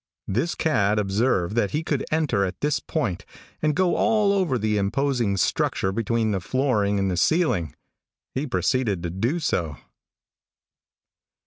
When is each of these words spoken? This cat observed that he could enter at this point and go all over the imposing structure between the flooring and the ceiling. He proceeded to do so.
This 0.27 0.55
cat 0.55 0.97
observed 0.97 1.53
that 1.55 1.69
he 1.77 1.83
could 1.83 2.03
enter 2.11 2.43
at 2.43 2.61
this 2.61 2.79
point 2.79 3.23
and 3.61 3.75
go 3.75 3.93
all 3.95 4.31
over 4.33 4.57
the 4.57 4.79
imposing 4.79 5.37
structure 5.37 5.91
between 5.91 6.31
the 6.31 6.39
flooring 6.39 6.97
and 6.97 7.11
the 7.11 7.15
ceiling. 7.17 7.75
He 8.33 8.47
proceeded 8.47 9.03
to 9.03 9.11
do 9.11 9.39
so. 9.39 9.77